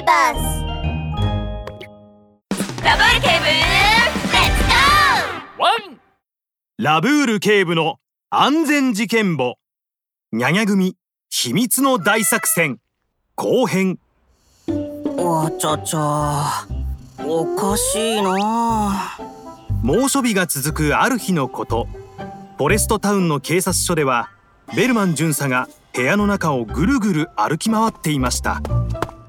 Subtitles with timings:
[0.00, 0.64] ーバス
[2.82, 6.00] ラブール警部レッツゴーワン
[6.78, 7.96] ラブール警部の
[8.30, 9.56] 安全事件簿。
[10.32, 10.96] ニャニャ組
[11.28, 12.78] 秘密の大作戦。
[13.34, 13.98] 後編。
[15.16, 16.66] わちゃちゃ。
[17.18, 19.18] おかしいな。
[19.82, 21.86] 猛暑日が続くある日のこと。
[22.56, 24.30] フォレストタウンの警察署では
[24.76, 28.60] ベルマン巡査が部屋の中をぐるぐる歩き回っていました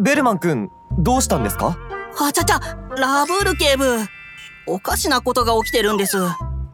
[0.02, 1.78] ベルマン君どうしたんですか？
[2.19, 2.60] わちゃちゃ
[2.97, 4.00] ラブール警部。
[4.65, 6.18] おかしなことが起きてるんです。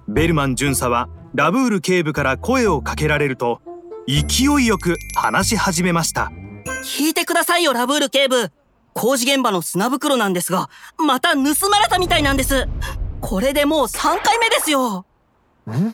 [0.08, 3.59] ベルマン巡査はラブール警部から声をかけられると
[4.08, 6.31] 勢いよく話し始めました。
[6.86, 8.50] 聞いてくださいよラブール警部。
[8.94, 12.70] 工事現場の砂袋なんですがまた盗まれたみたいなんです。
[13.20, 15.05] これでもう3回目ですよ。
[15.70, 15.94] ん？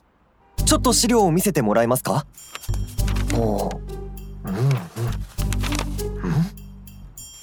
[0.63, 2.27] ちょっと資料を見せてもらえますか？
[3.35, 3.71] おう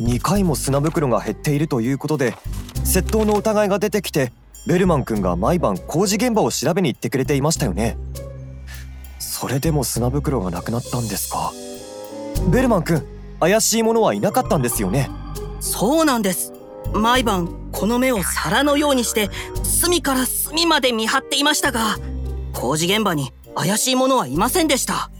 [0.00, 2.32] 2回も砂袋が減っているということで
[2.84, 4.32] 窃盗の疑いが出てきて
[4.66, 7.96] ベルマン君が毎晩工事現場を調べに行ってくれていましたよね。
[9.18, 11.52] それでも砂袋がなくなったんですか？
[12.50, 13.02] ベルマン君
[13.40, 15.10] 怪しいものはいなかったんですよね？
[15.60, 16.52] そうなんです。
[16.92, 19.30] 毎晩この目を皿のようにして
[19.62, 21.96] 隅から隅まで見張っていましたが
[22.52, 25.10] 工事現場に怪しいものはいませんでした。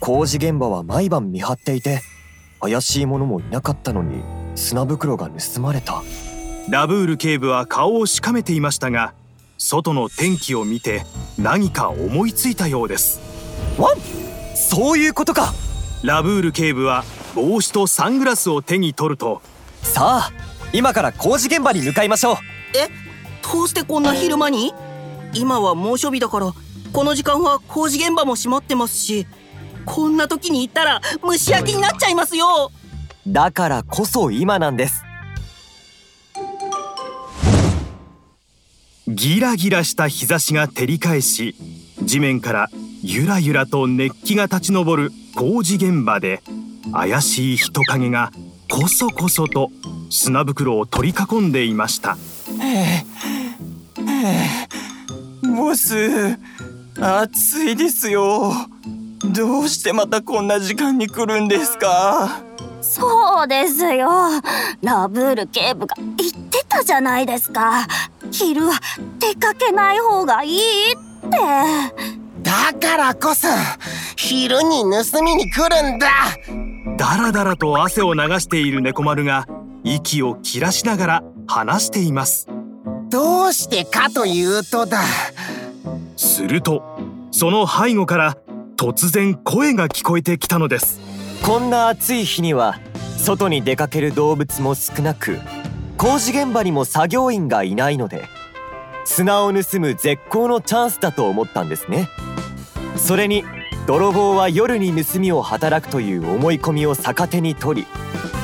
[0.00, 2.00] 工事現場は毎晩見張っていて
[2.60, 4.22] 怪しいものもいなかったのに
[4.54, 6.02] 砂袋が盗まれた。
[6.68, 9.14] ラブール警部は顔をしかめていましたが
[9.58, 11.04] 外の天気を見て
[11.38, 13.20] 何か思いついたようです。
[13.78, 13.96] ワン！
[14.54, 15.52] そういうことか！
[16.02, 19.42] ラブール警部は帽子とサングラスを手に取ると
[19.82, 20.32] さあ
[20.72, 22.36] 今から工事現場に向かいましょう。
[22.76, 22.88] え？
[23.52, 24.72] どうしてこんな昼間に？
[25.34, 26.52] 今は猛暑日だから
[26.92, 29.26] この時間は工事現場も閉まってますし
[29.84, 32.70] こんな時に行ったら蒸し焼きになっちゃいますよ。
[33.26, 35.04] だからこそ今なんです。
[39.08, 41.56] ギラギラした日差しが照り返し
[42.02, 42.68] 地面から
[43.02, 46.42] ゆらゆらと熱気が立ち上る工事現場で
[46.92, 48.30] 怪しい人影が
[48.70, 49.70] こそこそと
[50.10, 52.16] 砂袋を取り囲んでいました。
[55.42, 56.38] ボス
[57.00, 58.52] 暑いですよ
[59.24, 62.42] どうしてまたこんな時間に来るんですか？
[62.80, 64.08] そうですよ。
[64.82, 67.86] ラブール警部が言ってたじゃないですか。
[68.30, 68.80] 昼は
[69.18, 70.58] 出かけない方がいい
[70.92, 70.96] っ
[71.30, 71.36] て。
[72.42, 73.48] だからこそ
[74.16, 76.08] 昼に盗みに来るんだ。
[76.96, 79.46] だらだらと汗を流している猫丸が
[79.84, 82.48] 息を切らしながら話しています。
[83.10, 85.02] どうしてかというとだ。
[86.16, 86.82] すると
[87.30, 88.36] その背後から
[88.80, 91.00] 突然声が聞こえてきたのです。
[91.44, 92.80] こんな暑い日には
[93.18, 95.38] 外に出かける動物も少なく
[95.98, 98.24] 工事現場にも作業員がいないので
[99.04, 102.08] 砂を盗む絶好のチャンスだと思ったんですね。
[102.96, 103.44] それに
[103.86, 107.86] 泥棒は夜に盗みを働くという思い込みを逆手に取り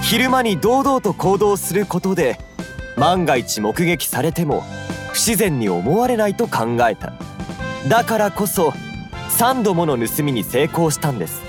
[0.02, 2.38] 昼間に堂々と行動することで
[2.98, 4.64] 万が一目撃されても
[5.12, 7.14] 不自然に思われないと考えた。
[7.88, 8.74] だからこそ
[9.30, 11.42] 3度もの盗みに成功したんです。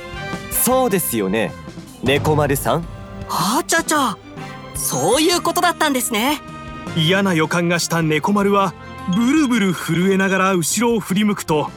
[0.51, 1.51] そうですよね。
[2.03, 2.85] 猫丸さん。
[3.29, 4.17] あちゃちゃ。
[4.75, 6.41] そういうことだったんですね。
[6.95, 8.73] 嫌な予感がした猫丸は
[9.15, 11.69] ブルブル震えながら後ろを振り向くと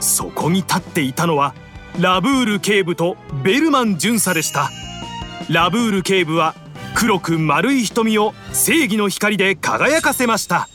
[0.00, 1.54] そこに立っていたのは
[2.00, 4.70] ラブール警部とベルマン巡査でした。
[5.50, 6.54] ラブール警部は
[6.94, 10.68] 黒く丸い瞳を正義の光で輝かせました。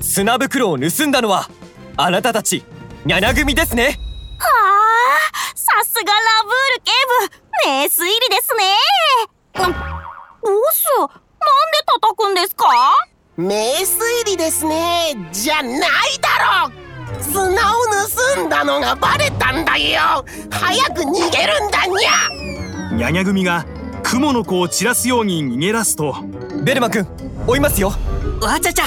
[0.00, 1.50] 砂袋を盗んだのは
[1.96, 2.64] あなたたち
[3.04, 3.98] ニャナ組ですね
[5.98, 7.66] すがラブール警部。
[7.66, 8.62] 名推理ですね。
[9.54, 11.18] ボスなんで
[12.00, 12.66] 叩くんですか？
[13.36, 15.16] 名推理ですね。
[15.32, 15.80] じゃない
[16.20, 16.28] だ
[16.68, 16.72] ろ。
[17.20, 17.84] 砂を
[18.36, 20.24] 盗んだのがバレたんだよ。
[20.50, 22.10] 早く逃げるんだにゃ。
[22.94, 23.66] ニャニャ組が
[24.04, 26.14] 雲の子を散らすように逃げ出すと。
[26.62, 27.08] ベルマ君
[27.48, 27.92] 追いますよ。
[28.40, 28.84] わちゃちゃ。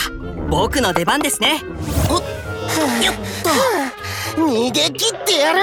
[0.49, 1.61] 僕の出番ですね。
[2.09, 2.21] おっ。
[3.03, 3.15] よっ
[4.37, 5.59] 逃げ切ってやる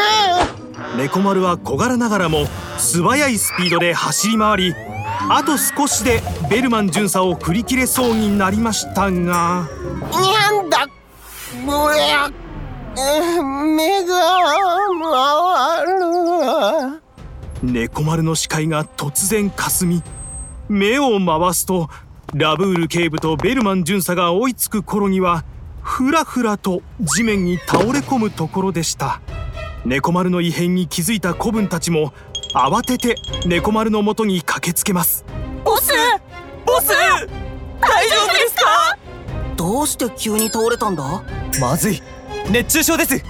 [0.97, 2.47] 猫丸は小柄ながらも
[2.79, 4.75] 素早いスピードで走り回り
[5.31, 9.11] あと少しでベルマン巡査を振り切れそうになりましたが。
[9.11, 10.87] にゃんだ
[13.77, 14.15] 目が
[15.03, 15.87] 回
[16.93, 17.03] る。
[17.63, 20.03] 猫丸の視界が突然かすみ
[20.69, 21.89] 目を回すと
[22.35, 25.45] ラブール警部とベルマン巡査が追いつく頃には
[25.83, 29.21] ふらふらと地面に倒れ込むところでした
[29.85, 32.13] 猫丸の異変に気づいた子分たちも
[32.55, 33.17] 慌てて
[33.47, 35.25] 猫丸の元に駆けつけます。
[35.65, 35.93] ボス！
[37.81, 38.99] 大丈夫ですか？
[39.57, 41.23] どうして急に倒れたんだ？
[41.61, 42.03] まずい。
[42.51, 43.23] 熱中症です。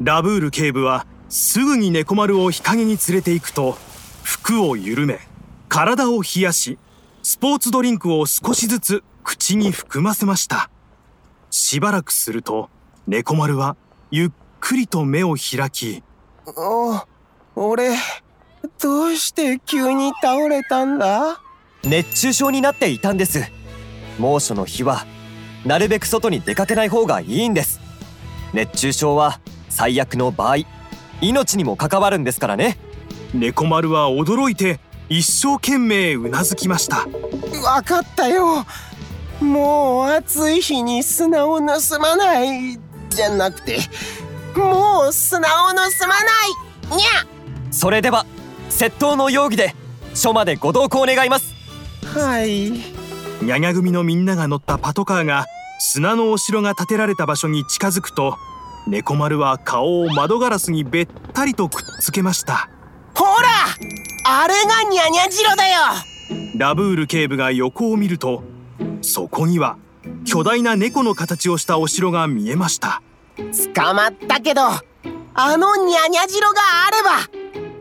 [0.00, 3.76] ラブール警部はすぐに猫丸を日陰に連れて行くと
[4.22, 5.20] 服を緩め
[5.68, 6.78] 体を冷やし
[7.22, 10.70] スポーツドリンクを少しずつ口に含ませました。
[11.50, 12.68] しばらくすると
[13.06, 13.76] 猫丸は
[14.10, 14.30] ゆっ
[14.60, 16.02] くりと目を開き
[16.46, 17.00] お
[17.54, 17.96] 俺
[18.80, 21.40] どうして急に倒れたんだ？
[21.84, 23.40] 熱中症になっていたんです。
[24.18, 25.06] 猛暑の日は
[25.64, 27.80] なるべく外に出かけない方がいいんです。
[28.52, 30.58] 熱中症は最悪の場合
[31.20, 32.78] 命にも関わるんですからね。
[33.34, 37.06] 猫丸は驚いて一生懸命うなずきました。
[37.62, 38.66] わかったよ。
[39.40, 42.78] もう暑い日に砂を盗まない。
[43.10, 43.78] じゃなくて
[44.56, 45.84] もう砂を盗まな
[46.92, 46.96] い。
[46.96, 47.26] にゃ
[47.70, 48.26] それでは
[48.70, 49.74] 窃盗の容疑で
[50.14, 51.54] 署までご同行願います。
[52.04, 52.70] はい。
[52.70, 55.46] ニャニャ組のみんなが乗ったパトカーが
[55.78, 58.36] 砂のお城が建てられた場所に近づくと
[58.86, 62.70] 猫丸は顔を窓ガラスにべったりとくっつけました。
[63.14, 63.48] ほら
[64.24, 65.80] あれがニャニャジロだよ。
[66.56, 68.42] ラブール警部が横を見ると
[69.02, 69.76] そこには
[70.24, 73.02] 巨大な猫の形をしたお城が見えました
[73.74, 74.62] 捕まったけど
[75.34, 77.28] あのニャニャジロがあれば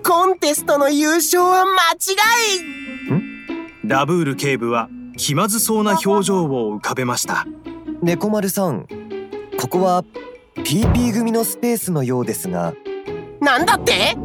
[0.04, 2.16] コンテストの優勝は間違
[2.60, 3.88] い。
[3.88, 7.46] ラブール警部は気まずそうな表情を浮かべました。
[8.02, 8.88] 猫丸さん
[9.60, 10.04] ここは
[10.56, 12.74] PP 組のスペースのようですが。
[13.42, 14.16] なんだって？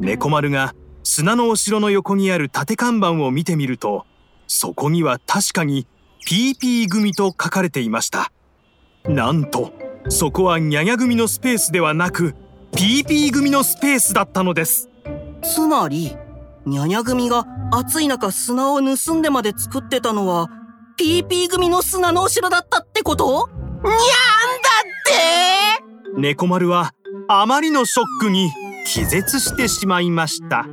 [0.00, 0.74] 猫丸が
[1.04, 4.06] 砂のお城の横にある縦看板を見てみると
[4.46, 5.86] そこには確かに
[6.28, 8.32] PP 組と書かれていました。
[9.04, 9.72] なんと
[10.08, 12.34] そこはニャニャ組のスペースではなく
[12.72, 14.88] PP 組のスペースだったのです。
[15.42, 16.16] つまり
[16.66, 20.48] ニャニャ組が暑い中砂を盗んでまで作ってたのは
[20.98, 23.48] PP 組の砂のお城だったってこと？
[23.48, 24.02] にゃんだっ
[26.14, 26.20] て！
[26.20, 26.94] 猫丸は
[27.28, 28.50] あまりのショックに
[28.86, 30.66] 気絶してしまいました